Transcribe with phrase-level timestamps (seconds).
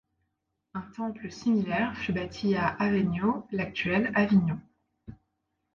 [0.73, 4.59] Un temple similaire fut bâti à Avenio, l'actuelle Avignon.